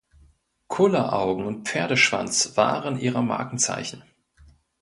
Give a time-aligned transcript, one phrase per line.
[0.67, 4.01] Kulleraugen und Pferdeschwanz waren ihre Markenzeichen.